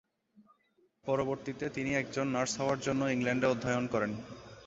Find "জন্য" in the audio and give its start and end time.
2.79-3.01